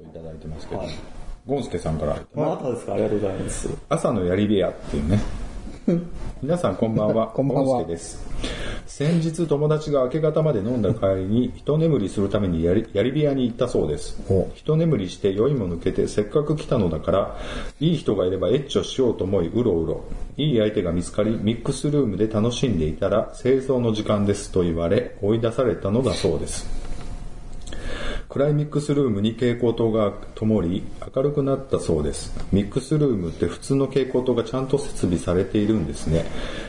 [0.00, 0.82] いただいてますけど、
[1.46, 2.94] ゴンスケさんから、またですか？
[2.94, 3.68] ありがとうございます。
[3.88, 5.20] 朝のやり部屋っていうね。
[6.42, 7.28] 皆さんこんばんは。
[7.28, 8.26] こんばんはゴンスケです。
[8.90, 14.20] 先日友達が明け方まで飲んだ帰りに一眠りするためにやりやり部屋に行ったそうです。
[14.56, 17.38] 一眠りして酔いも抜けてせっかく来たのだから、
[17.78, 20.04] いい人がいればエッチをしようと思いうろうろ。
[20.36, 26.79] いい相手が見つかり、ミックスルームで楽しんでいたら、清掃の時間ですと言われ、追い出されたのだそうです。
[28.30, 30.84] クライミックスルームに蛍光灯が灯り
[31.14, 32.32] 明るくなったそうです。
[32.52, 36.24] ミックスルームって普通の蛍光灯がちゃんと設備されているんですね。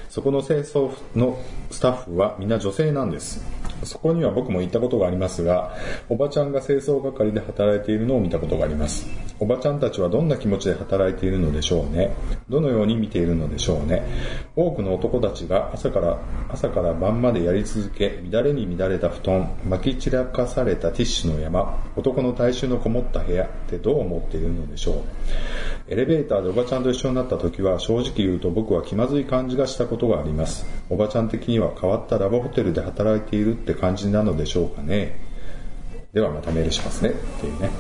[0.10, 1.38] そこの清掃の
[1.70, 3.46] スタッフはみんな女性なんです。
[3.84, 5.76] そこには僕も行ったことがありますが、
[6.10, 9.31] おばちゃんが清掃係で働いているのを見たことがあります。
[9.42, 12.14] おばちゃんたちはどんな気持ちで働いているのでしょうね？
[12.48, 14.04] どのように見ているのでしょうね？
[14.56, 25.92] 多くの男たちが朝から、朝から晩までやり続け、乱れに乱れた布団、巻き散らかされたティッシュの山、男の体臭のこもった部屋ってどう思っているのでしょう？
[25.92, 30.68] エレベーターでおばちゃんと一緒になった時は正直言うと僕は気まずい感じがしたことがあります。
[30.92, 35.20] おばちゃん的には変わったラブホテルで働いているって感じなのでしょうかね。
[36.14, 37.10] ではまたメールしますね？
[37.10, 37.72] っていうね。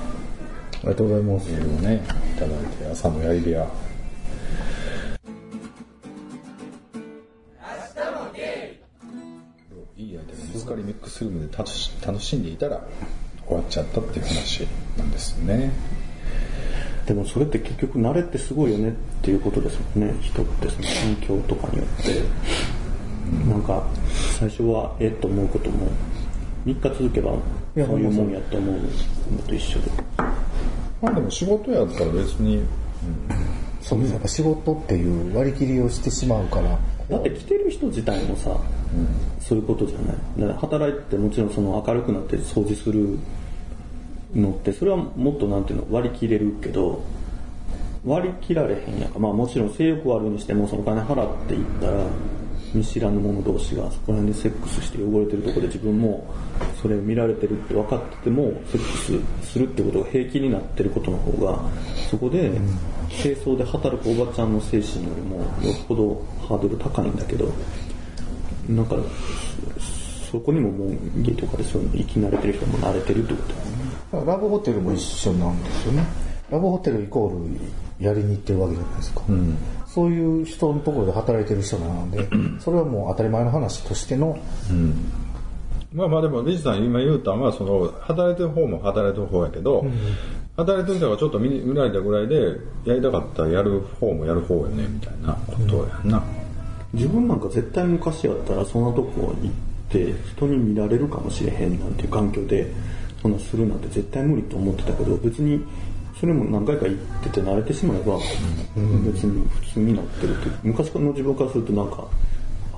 [0.81, 1.51] ありがとうございます。
[1.51, 2.03] メールをね、
[2.35, 3.67] いただいて、朝のやり部屋。
[9.95, 12.81] いい相手が見つかりミックスルームで楽し楽しんでいたら
[13.45, 15.71] 終わっちゃったっていう話なんですよね。
[17.05, 20.15] でもそれって結局慣れってすごいよねっていうことですもんね。
[20.21, 22.23] 人ってその環境とかによって。
[23.47, 23.83] なんか、
[24.39, 25.87] 最初はえっと思うことも、
[26.65, 27.37] 3日続けば、そ
[27.77, 28.81] うやいうもんやと思うの
[29.47, 30.30] と一緒で。
[31.01, 32.63] まあでも仕事やったら別に、
[33.81, 34.11] そうです。
[34.11, 36.77] やっぱ仕事っていう割り切りをしてしまうから、
[37.09, 38.55] だって来てる人自体もさ、
[39.39, 40.15] そういうことじゃない。
[40.39, 43.17] だから働いてもちろんその明るくなって掃除する
[44.35, 47.01] のって、それはもっとなんていうの、割り切れるけど、
[48.05, 49.19] 割り切られへんやんか。
[49.19, 52.05] まあもちろん性欲はあるにしても、そのお金払っていったら、
[52.73, 56.33] 見知らぬ者同士がそこら辺でセックスして汚れてるところで自分も
[56.81, 61.59] それ見られてるって分かっててもセックスするってことが平気になってることの方が
[62.09, 62.51] そこで
[63.09, 67.51] 清掃で働くおばちゃんの精神よりもよっぽどハードル高いんだけど
[68.69, 68.95] なんか
[69.79, 70.01] そ
[70.31, 73.59] そこにももう家とかでそういうの生き慣れてる人も慣れてるってことだ
[74.23, 76.03] ねラブホテルも一緒なんですよね。
[76.49, 79.21] ラブホテルイコールやりに行ってるわけじゃないですか。
[79.93, 82.27] そういう人のところで働いてる人なので、
[82.59, 84.39] それはもう当たり前の話としての、
[85.93, 89.85] まあまあでも、リジさん今言うたんは、その、働いてる方も働いてる方やけど、
[90.55, 96.09] 働いてる人がちょっと見見られたぐらいで、やりたかったらやる方もやる方よね、みたいなことやん。
[96.09, 96.23] な。
[96.93, 99.51] 自分なんか絶対昔やったらそんなとこ行っ
[99.89, 102.71] て人に見られるかもしれへんなんていう環境で
[103.21, 105.63] そんなするなんて絶対無理と思ってたけど別に
[106.19, 108.17] それも何回か行ってて慣れてしまえば
[109.05, 110.55] 別に普通になってるっていう。
[110.63, 112.05] 昔の自分からするとなんか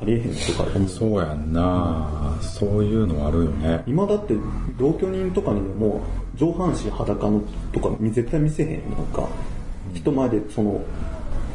[0.01, 0.87] ありえへんとか。
[0.87, 2.37] そうやんな。
[2.41, 3.83] そういうのあるよね。
[3.87, 4.35] 今だって
[4.77, 6.01] 同居人とかにも
[6.35, 7.41] 上半身裸の
[7.71, 9.27] とか絶対見せへんなんか。
[9.93, 10.81] 人前でその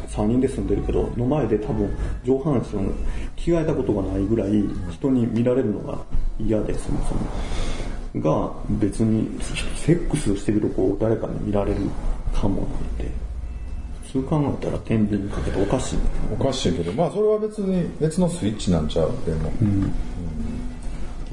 [0.09, 1.91] 3人で住んでるけどの前で多分
[2.25, 2.93] 上半身を
[3.37, 5.99] 着替えたことがないぐらい人に見られるのが
[6.39, 7.21] 嫌でそもそも
[8.17, 9.39] が別に
[9.77, 11.81] セックスしてるとこを誰かに見られる
[12.35, 13.11] かもなんて
[14.05, 19.53] 普通考えたら天秤にかけておかしいんだけどおかしいけど、まあそれは別に別のスイッチなんちゃうでも。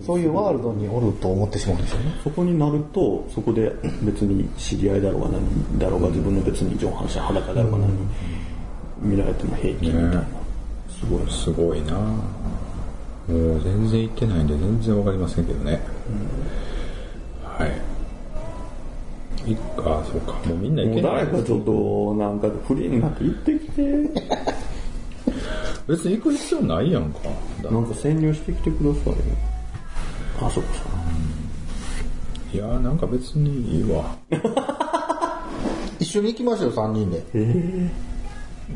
[0.06, 2.14] そういうワールドにおると思ってしまうんでしょうね。
[2.24, 7.92] そこになると、そこで別に知り合いだろうが何だろうが自分の別に上半身裸だろうが何
[9.02, 10.10] 見られても平気みたいな。
[10.20, 10.28] ね
[10.90, 11.32] すごい。
[11.32, 15.82] すごいなもう全然行ってないんで全然わかりませんけどね。
[17.58, 17.66] は
[19.48, 19.52] い。
[19.52, 20.34] いっか、そうか。
[20.48, 21.28] もうみんな行もうけない誰。
[21.42, 23.84] かちょっと、なんかフリーになって行ってきて、
[25.88, 27.20] 別に行く必要ないやんか。
[27.64, 29.16] だなんか潜入してきてくださいよ。
[30.42, 30.84] あそこさ
[32.54, 32.56] ん。
[32.56, 34.16] いやーなんか別にいいわ。
[36.00, 37.24] 一緒に行きましょう、3人で。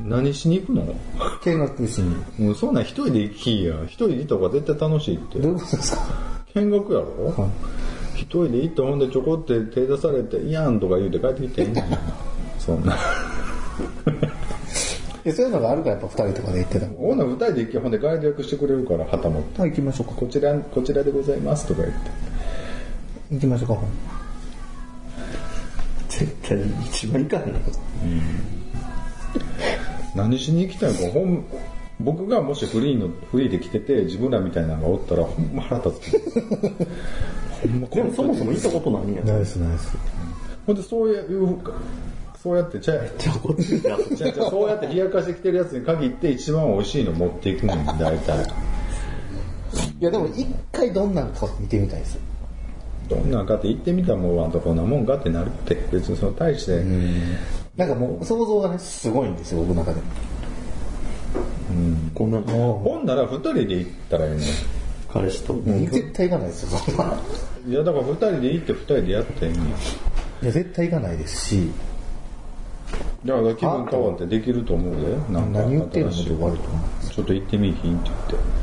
[0.08, 0.86] 何しに行くの？
[1.44, 2.16] 見学しに。
[2.46, 3.74] もうそんなん一人で行きや。
[3.86, 5.40] 一人で行った方が絶対楽しいって。
[5.40, 6.02] どういうことですか？
[6.56, 7.06] 見学やろ？
[7.42, 7.50] はい
[8.20, 11.74] 一人で行ったほんでちょこって手出されて、いやんとか言うて帰ってきていいん。
[12.60, 12.98] そんな。
[15.24, 16.96] えそういうのがあるからやっぱ2人とかで行ってたもん。
[16.96, 19.62] ほんなら二人で行きほんでガイド役してくれるから、旗持って。
[19.62, 20.14] あ、行きましょうか。
[20.16, 22.12] こちら、こちらでございますとか言って。
[23.32, 23.78] 行きましょうか。
[26.10, 27.60] 絶対一番行かへんよ。
[30.16, 31.46] 何しに行きたいか、ほん、
[32.00, 36.22] 僕がもしフリーの、フリーで来てて、自分らみたいなのがおったら、ほんま腹立つ。
[38.16, 39.98] そもそも行ったことないんやナイスナイス。
[40.66, 41.58] ほんで、そういう、
[42.42, 48.44] そうやって、ちゃじゃあこっちゃちゃそうやって冷やかしてきてるやつに限って一番美味しいの持っていくねん、大体。
[50.00, 52.18] いやでも一回どんなんか見てみたいです。
[53.10, 56.84] どんなんかって言ってみたらもんたこんなもんかってなるって、別にその大して、
[57.76, 60.00] なんかもう想像がね、すごいんですよ、僕の中で。
[62.14, 64.40] こんなのほんなら二人で行ったらええねん。
[65.14, 65.54] 彼氏と。
[65.66, 67.18] 絶対行かないですよ、そんな。
[67.68, 69.62] いや、だから二人で行って二人でやってんねん。
[69.64, 69.66] い
[70.44, 71.70] や、絶対行かないですし、
[73.26, 75.34] だから気分変わってできると思うで。
[75.34, 76.80] なんか何言ってるので新しい終わると思
[77.12, 78.60] ちょっと行ってみいひんって言って。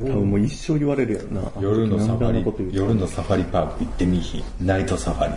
[0.00, 1.52] 多分もう一生言われるやろな。
[1.60, 4.44] 夜のサファリ夜のサファリパーク行ってみいひん。
[4.60, 5.32] ナイトサファリ。
[5.34, 5.36] う。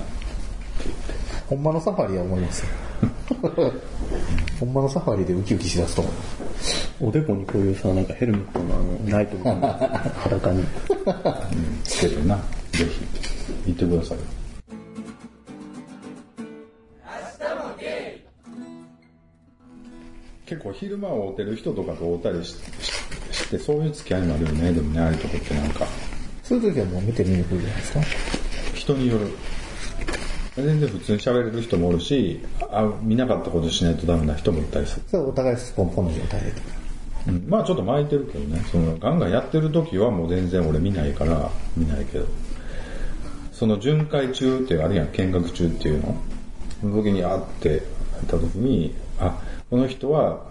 [1.47, 2.67] ほんまのサファリは思いますよ。
[4.59, 6.13] ほんまのサファリでウキウキしだすと思う。
[6.99, 10.63] おでこにこういうさ、なんかヘルメットのあの、ナイトみたいな裸に。
[11.83, 12.35] つけてな。
[12.71, 13.05] ぜひ、
[13.67, 14.17] 行ってください。
[20.47, 22.55] 結構昼間を会うてる人とかと会うたりし
[23.31, 24.71] して、そういう付き合いになるよね。
[24.71, 25.85] でもね、ああいうとこってなんか、
[26.41, 27.99] そういう時はもう見て見に来るじゃないですか？
[28.73, 29.27] 人による。
[30.55, 32.39] 全然普通に喋れる人もおるし、
[32.71, 35.03] あ見なかったことしないとダメな人もいたりする。
[35.07, 36.53] それお互いスポンポンの状態で。
[37.47, 42.25] まあちょっと巻いてるけどね、そのガンガンやってる時はもう全然俺見ないから見ないけど、
[43.51, 46.15] その巡回中っていうあるやん、見学中っていうの。
[46.81, 47.81] その時に会って、会っ
[48.27, 50.45] た時に、あ、この人は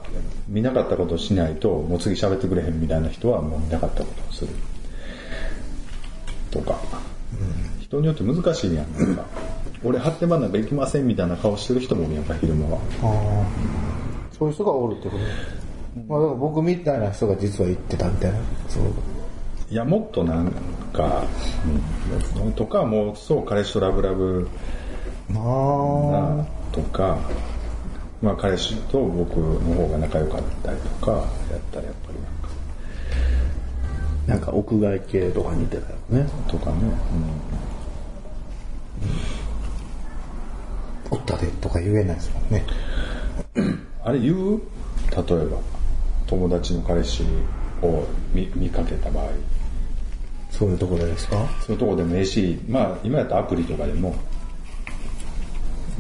[0.49, 4.51] 見なかったことをしないと、もう次喋ってくれへんみたいな人はもう見なかったことをする。
[6.51, 6.79] とか。
[7.81, 9.25] 人によって難しいやん、なんか。
[9.85, 12.81] 俺発展場なんか行きませんみたいな顔してる人もやんか、昼間は。
[14.37, 15.66] そういう人がおるってこと？
[16.09, 18.39] まあだから僕みたいな人が実は言ってたみたいな。
[18.69, 18.85] そう。
[19.71, 20.53] いや、もっとなん
[20.93, 21.25] か、
[22.45, 24.49] うん、とか、もう、そう、彼氏とラブラブ
[25.29, 27.19] まなとか、
[28.23, 31.23] まあ、彼氏と僕の方が仲良かったりとか、やっ
[31.73, 32.19] たらやっぱり
[34.29, 36.29] なんか、なんか屋外系とか似てたよね。
[36.47, 36.77] とかね、
[41.11, 42.65] あ、おったでとか言えないですもんね。
[43.57, 43.87] うん。
[44.05, 44.61] あれ言う？
[45.11, 45.59] 例えば、
[46.27, 47.25] 友達の彼氏
[47.83, 49.29] を見見かけた場合、
[50.51, 51.47] そういうところですか？
[51.61, 54.15] そういうとこでもええし、まあ、今やったらアプリとかでも、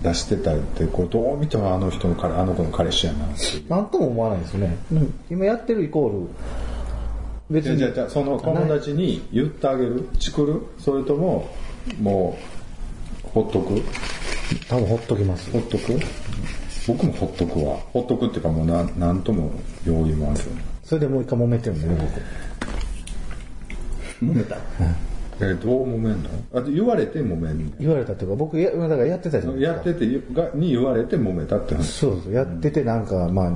[0.02, 3.26] 出してたりって、こう、どう見てもあの人の彼、あの子の彼氏やな。
[3.68, 4.76] なんとも思わないですよね。
[5.30, 6.28] 今やってるイコール、
[7.50, 7.78] 別に。
[7.78, 10.08] じゃあじゃその友達に言ってあげる？
[10.18, 10.62] チクる？
[10.78, 11.48] それとも
[12.00, 12.36] も
[13.24, 13.82] うほっとく？
[14.68, 15.50] 多分ほっときます。
[15.50, 15.98] ほっとく？
[16.86, 17.76] 僕もほっとくわ。
[17.92, 19.50] ほっとくっていうかもうなんなんとも
[19.84, 21.96] 用意もあるよねそれでもう一回揉めてるんでね、
[24.20, 24.26] 僕。
[24.32, 24.56] 揉めた？
[25.38, 26.30] えどう揉めんの？
[26.54, 29.80] あ言われて揉めん言われたっていうか、僕や、だからやってたじゃないですか。
[29.82, 31.92] のやっててがに言われて揉めたって話。
[31.92, 33.52] そうそう、やっててなんか、まあ、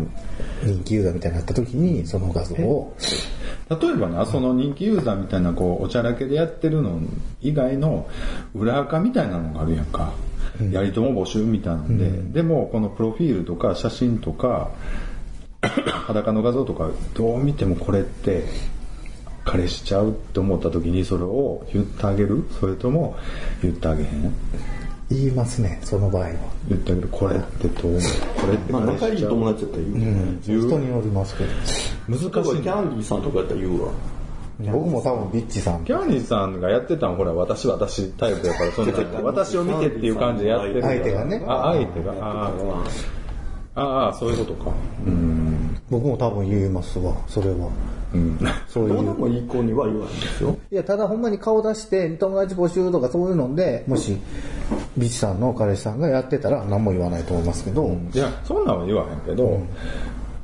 [0.62, 2.94] 人気ユーザーみたいになった時に、その画像を、
[3.70, 7.00] 例えばな、その人気ユーザーみたいな、こう、おちゃらけでやってるの
[7.40, 8.06] 以外の
[8.54, 10.12] 裏垢みたいなのがあるやんか。
[10.72, 14.70] やりとも募集みたいなんで、でも、このプロフィールとか写真とか、
[15.60, 18.44] 裸の画像とか、どう見てもこれって、
[19.44, 22.44] 彼氏ちゃうって思った時にそれを言ってあげる？
[22.60, 23.16] それとも
[23.62, 24.32] 言ってあげへん？
[25.10, 26.28] 言いますね、その場合は。
[26.68, 27.08] 言ってあげる。
[27.10, 28.00] これってどう思う？
[28.40, 30.38] これってまあ仲いい友達だったら言う。
[30.46, 31.50] 言う人によりますけど。
[32.08, 32.30] 難しい。
[32.30, 33.92] キャンディーさんとかやったら言うわ。
[34.72, 40.82] 僕も多分ビッチさんキ、ャンディーさんがやってたのほら、私、私タイプやから、そんな私を見てっていう感じでやってる。
[40.82, 42.12] 相手がねあ、相手が？
[42.20, 42.52] あ
[43.74, 44.70] あ、ああ、そういうことか。
[45.06, 45.78] うん。
[45.88, 47.68] 僕も多分言いますわ、それは。
[48.12, 48.38] うん。
[48.68, 48.94] そういう。
[48.94, 50.56] どうでもいい子には言わないんですよ。
[50.70, 54.18] いや、ただほんまに顔出して、友達募集とかそういうので、もし、
[54.96, 59.60] ビッチさんの彼氏さんがやってたら何も言わないと思いますけど、いや、そんなんは言わへんけど、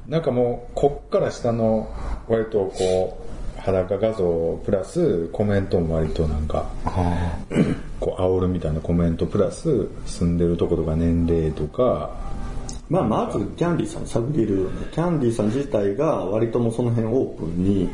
[0.09, 1.89] なんかもう、こっから下の、
[2.29, 3.26] 割とこう、
[3.67, 7.37] 裸画像プラスコメントも割となんか、あ
[7.99, 12.11] こう、煽るみたいなコメントプラス、住んでるとことか年齢とか、
[12.89, 14.87] まあ、まずキャンディーさん探れるよね。
[14.93, 17.91] キャンディーさん自体が割ともうその辺オープンに、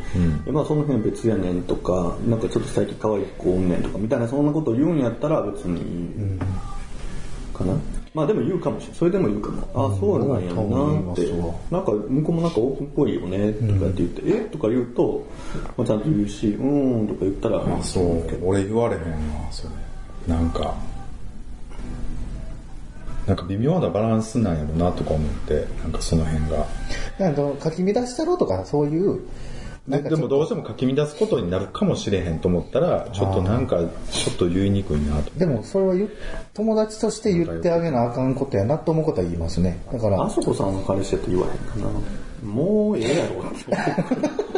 [0.47, 6.38] まあその辺別やねんとか、なんかちょっと最近可愛い子おんねんとかみたいなそんなことを言うんやったら別にいい
[7.55, 7.73] かな。
[8.14, 8.97] まあでも言うかもしれない。
[8.99, 9.62] それでも言うかも。
[9.75, 11.33] あ、そうなんやなって。
[11.71, 14.40] なんか向こうもなんかオープンっぽいよねとかって言って、え？
[14.50, 15.26] とか言うと、
[15.78, 18.23] まあ、ちゃんと言うし、うーんとか言ったら、あ、そう。
[18.45, 20.35] 俺言われへんな、それ。
[20.35, 20.75] なんか、
[23.26, 26.66] なんか微妙なバランスなんやろなとか思って、なんかその辺が。
[27.19, 29.21] なんか書き乱したろとか、そういう、
[29.89, 33.79] なんかでもどうしても書き乱すことになるかもしれへんと思ったら、ちょっとなんか、
[34.11, 35.31] ちょっと言いにくいなと。
[35.37, 36.09] でもそれは
[36.55, 39.83] 友達として言ってあげなあかんことやなと思うことは言いますね。
[39.93, 42.49] だから、あそこさんの彼氏やって言わへんかな。
[42.49, 44.53] もうええやろって。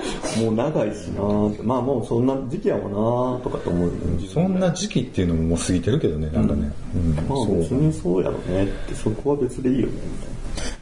[0.44, 1.22] もう長いしな
[1.62, 4.28] まあもうそんな時期やもんなとかと思うよね。
[4.28, 6.70] そんな時期っていうのももう過ぎてるけどね、なんかね。
[6.94, 10.33] うんまあ別にそうやろねって、そこは別でいいよね、みたいな。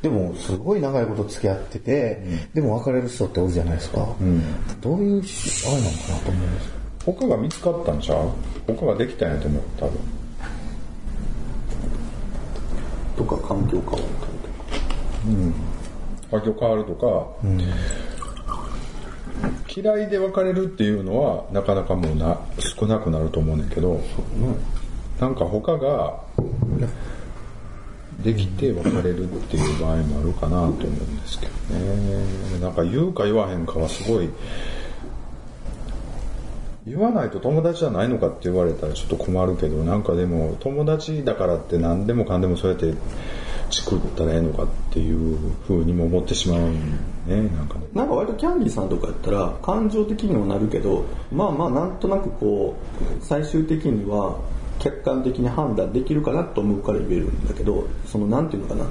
[0.03, 3.99] でもすごい長いこと付き合ってて、でも別れる人っておるじゃないですか。
[4.81, 5.25] どういう、あ
[5.71, 6.73] れなのかなと思うんです。
[7.07, 8.31] 他が見つかったんちゃう？
[8.67, 9.99] 他ができたんやと思う、多分。
[13.17, 14.09] とか環境変わったりと
[14.49, 14.65] か。
[16.31, 17.27] 環境変わるとか、
[19.75, 24.01] 嫌いで別れるっていうのはなかなかもうな少なくなると思うねんけど、
[25.21, 26.25] なんか他が
[28.23, 32.61] できて別れるっていう場合もあるかなと思うんですけどね。
[32.61, 34.29] なんか言うか言わへんかはすごい、
[36.87, 42.95] 言わないと友達じゃないのかって言われたらちょっと困るけど、なんかでも友達だからって何でもかんでもそうやって
[43.71, 46.61] 作ったらええのかっていう風にも思ってしまう
[47.27, 47.87] ね、なんかね。
[47.95, 54.39] なんか割とキャンディーさんとかやったら感情的にもなるけどまあまあなんとなくこう最終的には
[54.83, 58.85] 客観的に判断できるかなと思うから言えるんだけどそのなんていうのかな。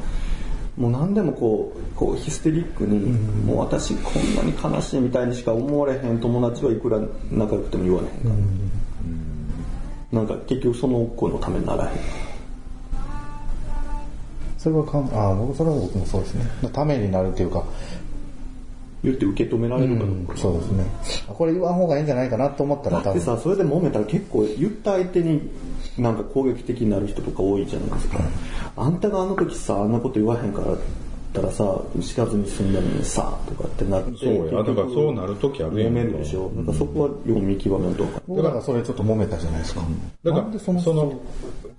[0.78, 3.12] もう何でもこうこうヒステリックに、
[3.46, 6.98] もう私こんなに悲しいみたいにしか思われへん友達はいくら
[7.30, 8.30] 仲良くても言われへんか
[10.14, 12.00] ら、なんか結局その子のためにならへん。
[14.58, 16.46] それはかん、あ僕、それは僕もそうですね。
[16.72, 17.64] ためになるっていうか、
[19.04, 20.86] 言って受け止められるかどうか、そうですね。
[21.28, 23.06] あこれ言わん方がいいんじゃないかなと思ったら多分。
[23.06, 25.50] だってさ、それで揉めたら結構言った相手に
[25.98, 28.20] なんか攻撃的になる人とか多いじゃないですか。
[28.78, 30.78] あんたがあの時さ、あんなこと言わへんからっ
[31.34, 34.18] たらさ、知らずに済んだのにさ、とかってなって。
[34.18, 36.52] そうやだからそうなる時あるやめるでしょ。
[36.56, 38.22] だからそこはよう見極めんとか。
[38.28, 39.82] 僕だからそれちょっと揉めたじゃないですか。
[40.24, 41.22] だからその、その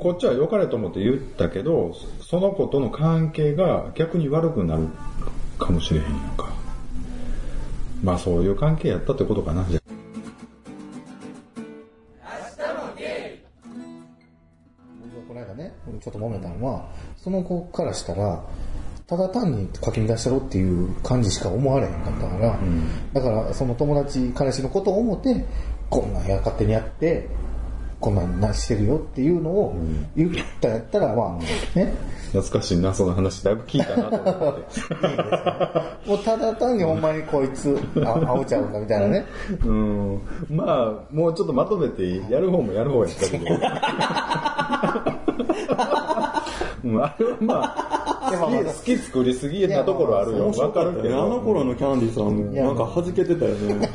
[0.03, 4.89] こっちは良かれと思って言ったけどその子との関係が逆に悪くなる
[5.61, 6.53] かもしれへんやんか
[8.03, 9.82] まあそういう関係やったってことかなじゃ
[16.03, 18.43] ちょっと揉めたのは、その子からしたら、
[19.07, 22.59] ただ単に書き乱したろっていう感じしか思われへんかったから、
[23.13, 25.45] だからその友達、彼氏のことを思って、
[25.91, 27.29] こんなんや勝手にやって、
[28.01, 29.77] こんなんなしてるよっていうのを
[30.17, 31.95] 言ったんやったら、まあね、
[32.33, 34.63] 懐かしいなその話だいぶ聞いたなと思って。
[36.09, 39.25] もうただ単にほんまにこいつ、あ、青ちゃうんだみたいなね。
[39.65, 40.21] うん。
[40.51, 43.45] まあもうちょっとまとめていいやる方もやる方やったけど
[46.85, 53.91] うんあれはまあ好き好き作りすぎなところあるよわかるけあのど頃のキャンディーさん、なんか弾けてたよね。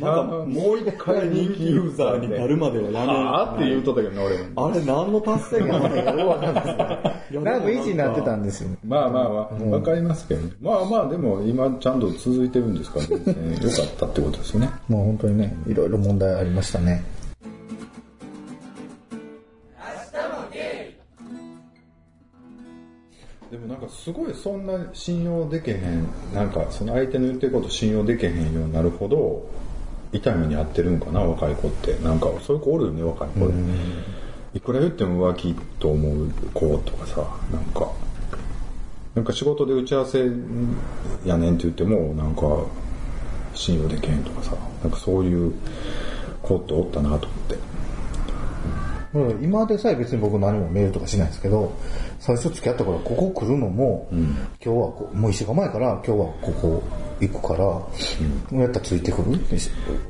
[0.00, 7.40] なんかもう一回人気ユーザーになるまではやめああって言うとったけどな俺もあれ何の達成感なのかよくわかんない ですね。
[7.40, 8.70] なんか維持になってたんですよ。
[8.86, 10.52] まあまあまあ、わかりますけどね。
[10.60, 14.70] まあまあ、でも今ちゃんと続いてるんですから、ね、よかったってことですよね。
[14.88, 17.02] もう本当にね、いろいろ問題ありましたね。
[23.50, 29.50] でもなんかすごいそんな信用でけへん、なんかその相手の言ってること信用でけへんようになるほど、
[30.12, 31.96] 痛みに遭ってるんかな、若い子って。
[32.02, 33.54] なんかそういう子おるよね、若い子で。
[34.54, 37.90] いくら言っても浮気と思う子とかさ、なんか、
[39.14, 40.30] なんか仕事で打ち合わせ
[41.24, 42.42] やねんって言っても、なんか
[43.54, 44.52] 信用でけへんとかさ、
[44.82, 45.52] なんかそういう
[46.42, 47.69] 子っておったなと思って。
[49.12, 51.72] うん今でさえ別に僕何もメールとかしないですけど、
[52.20, 54.28] 最初付き合ったからここ来るのも、今
[54.60, 56.82] 日はこう、もう一週間前から今日はここ
[57.18, 57.88] 行くから、も
[58.52, 59.38] うやったらついてくる？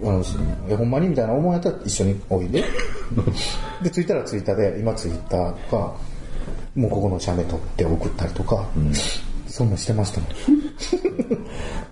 [0.05, 0.21] あの
[0.69, 2.63] いやほんまにみたいな思いやったら一緒においで。
[3.83, 5.95] で、着いたら着いたで、今着いたとか、
[6.77, 8.67] もうここの写メ撮って送ったりとか、
[9.47, 10.31] そんなんしてましたもん。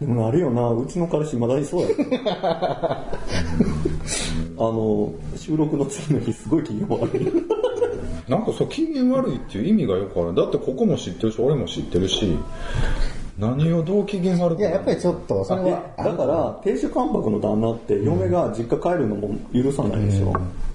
[0.07, 1.89] でもあるよな、うちの彼氏まだいそうや。
[4.59, 7.33] あの、収録の次の日すごい機嫌悪い。
[8.29, 10.35] なんかそう、機嫌悪いっていう意味がよくわからん。
[10.35, 12.37] だってここも知ってるし、俺も知ってるし、
[13.39, 20.33] 何をどう機嫌悪くいや、やっぱりちょっと、それでは、だから、亭主関白の旦那って、嫁が実家帰るのも許さないでしょ。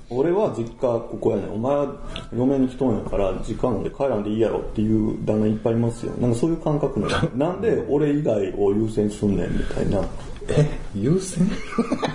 [0.10, 1.54] 俺は実家ここやねん。
[1.54, 1.94] お前は
[2.36, 6.14] 嫁に来とんやから、実家なんで帰らんでいいやろっていう旦那いっぱいいますよ。
[6.20, 7.30] なんかそういう感覚なの。
[7.36, 10.02] なんで俺以外を優先すんねんみたいな。
[10.50, 11.42] え、優先？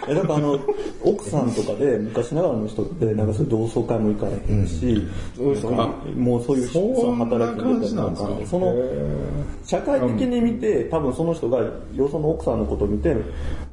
[0.08, 0.58] えだからあの
[1.02, 5.06] 奥さんとかで昔ながらの人ってなんかそういう同窓会も行かれへんし、
[5.36, 8.30] そういうもうそういうそんなそう働き感じなんですか？
[8.46, 8.74] その
[9.64, 11.58] 社会的に見て多分その人が
[11.94, 13.16] よその奥さんのことを見て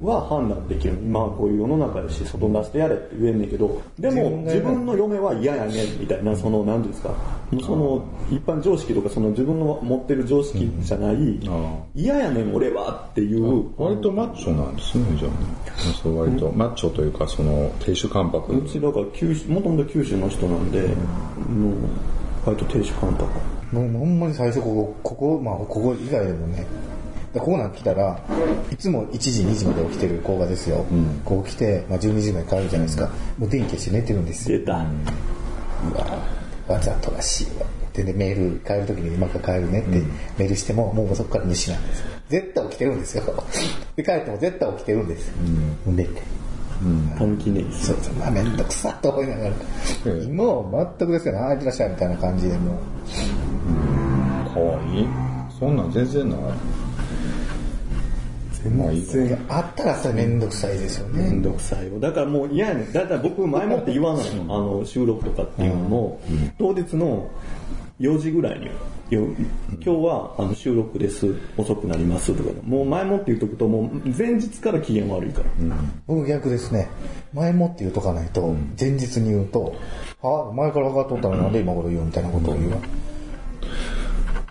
[0.01, 0.93] は判断できる。
[0.95, 7.13] 今はこういう世の中やし外に出してやれって言えんねんけどでも自分の嫁は嫌やねんみたいなその何ていうんですか
[7.61, 11.39] その一般常識とかその自分の持ってる常識じゃない
[11.93, 15.37] 嫌やねん俺はっていう割とマッチョなんですね、じゃあね。
[16.01, 18.53] そう割とマッチョというか、その、亭主関白。
[18.53, 21.73] うちだから九州、もともと九州の人なんで、もう、
[22.45, 23.25] 割と亭主関白。
[23.71, 26.65] もうほんまに最初ここ、ここ、まあここ以外でもね、
[27.33, 28.19] でここなんて来たら、
[28.71, 30.85] いつも1時、2時まで起きてる子がですよ。
[31.25, 33.09] こう来て、まあ12時まで帰るじゃないですか。
[33.37, 34.59] もう電気消して寝てるんですよ。
[34.59, 34.73] 出た。
[34.73, 34.85] うわ
[36.67, 37.65] わざとらしいわ。
[37.93, 39.89] で、でメール、帰るときに今から帰るねって
[40.37, 42.03] メールしても、もうそこから西なんです。
[42.29, 43.23] 絶対起きてるんですよ。
[43.95, 45.31] で、帰っても絶対起きてるんです。
[45.85, 46.21] もう寝て。
[47.17, 49.51] 短期ネギそうそう、まあめんどくさと思いながら。
[50.05, 52.79] うん今は全くですよね、ああ、いらっしゃいみたいな感じでも
[54.49, 54.53] う。
[54.53, 55.07] かわいい
[55.57, 56.39] そんなん全然ない。
[58.69, 61.23] まあいいわいやあったらそれめんどくさいですよね。
[61.23, 61.99] めんどくさいよ。
[61.99, 62.91] だからもう嫌やねん。
[62.91, 64.55] だから僕前もって言わないの。
[64.55, 66.21] あの、収録とかっていうのも、
[66.57, 67.29] 当日の
[67.99, 68.65] 4時ぐらいに、
[69.09, 69.27] よ
[69.69, 71.35] 今日はあの収録です。
[71.57, 72.49] 遅くなりますとか。
[72.63, 75.75] もう前もって言うとくと、もう前日から機嫌悪いから。
[76.07, 76.89] 僕逆ですね。
[77.33, 79.75] 前もって言うとかないと、前日に言うと、
[80.21, 82.77] あ、前から分かっとったのになんで今頃言うみたいなことを言うわ。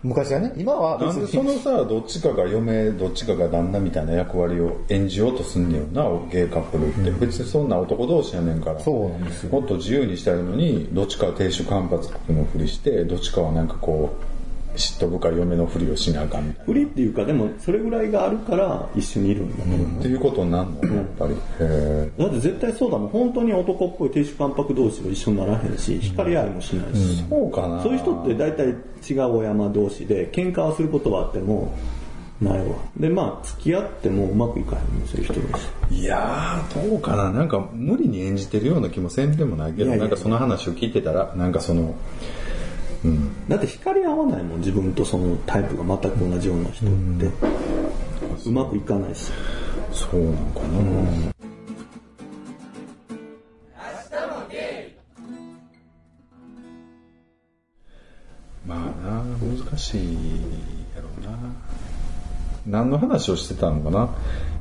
[0.05, 1.55] 昔はね、今は別なんでそに。
[1.55, 7.11] のさ、どっちかが嫁、どっちかが旦那みたいな役割を演じようとすんねよな、ゲイカップルって。
[7.13, 8.81] 別にそんな男同士やねんから。
[8.81, 9.53] そうなんですよ。
[9.53, 14.44] もっと自由にしたいのに、どっちかは亭主関白のふりして、どっちかはなんかこう、
[14.75, 16.65] 嫉妬深い嫁のふりをしなあかんみたいな。
[16.67, 19.99] 不利っていうか、でもそれぐらいがあるから一緒にいるんだと思う。
[20.01, 21.35] っていうことになるのやっぱり。
[21.61, 23.09] へだって絶対そうだもん。
[23.09, 27.23] 本当に男っぽい亭主関白同士は一緒にならへんし、光り合いもしないし。
[27.23, 28.67] ーそうかなそういう人って大体
[29.09, 31.73] 違う親山同士で喧嘩はすることはあっても
[32.41, 32.77] ないわ。
[32.97, 35.69] で、まあ付き合ってもうまくいかへんのそういう人だし。
[35.91, 37.31] いやー、どうかな。
[37.31, 41.95] なんか無理に演じてるような気もせんでもないけど、なんかその話を聞いてたら、なんかその、
[43.05, 43.49] うん。
[43.49, 46.91] だって光り合わないもん、自分とそのタイプが全く同じような人っ
[47.21, 47.31] て。
[48.47, 49.31] うまくいかないし。
[49.93, 51.35] そうなんかな。
[58.67, 60.74] まあな、難しい。
[62.67, 64.09] 何の話をしてたのかな？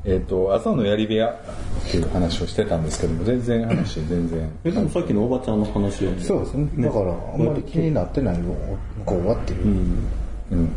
[0.05, 4.51] えっ、と、朝のやり部屋っていう話をしてたんですけども、全然話、全然。
[4.65, 6.21] え、でもさっきのおばちゃんの話よね。
[6.21, 6.69] そうですね。
[6.83, 8.43] だから、あんまり気になってないよ、
[8.99, 9.67] 向こうはっていう。
[10.51, 10.69] うん。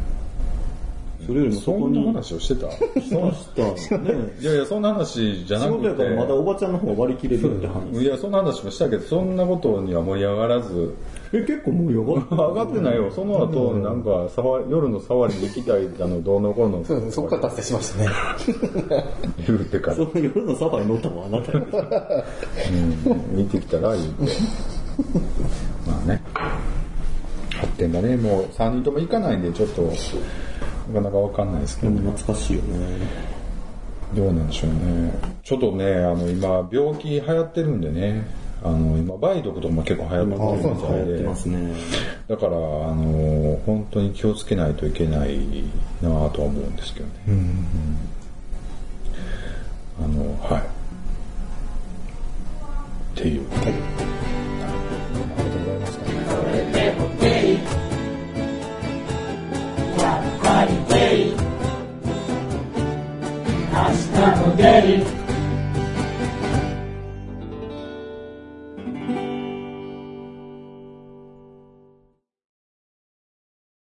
[1.27, 2.07] それよりもそそんなこに。
[2.07, 2.71] 話をしてた？
[2.71, 3.99] そうした。
[3.99, 4.15] ね。
[4.41, 5.89] いやいや、そんな話じゃな仕くて。
[5.89, 8.01] 事やからまだおばちゃんの方が割り切れるって話。
[8.01, 10.95] いや、そんな話もしたけど、そんなことには盛り上がらず、
[11.33, 12.27] え、結構盛り上がる。
[12.31, 13.11] 上がってないよ。
[13.11, 16.85] その後、なんか、さわ夜のサワリに行きたいだの、どうのこうの。
[16.85, 18.11] そうですね、そこから達成しましたね。
[19.47, 24.25] 言うてからそ、の夜のサファに乗ったのはあなたうん、見てきたら言うて。
[25.87, 26.23] まあね。
[27.57, 33.37] 発展がね、もう3人とも行かないんで、ちょっと、なかなかわかんないですけど、懐かしいよね。
[34.15, 35.12] どうなんでしょうね。
[35.43, 38.27] ちょっとね、あの、今、病気流行ってるんでね、
[38.64, 40.33] あの、今、梅毒とかも結構流行って
[40.69, 41.73] るみたいでま、すね。
[42.29, 45.38] だから、あの、本当に気をつけないといけない
[46.03, 47.12] なぁとは思うんですけどね。
[50.03, 50.62] あの、はい。
[50.62, 50.64] っ
[53.23, 53.42] ていう。
[53.53, 53.79] ありが
[55.51, 56.07] とうございました。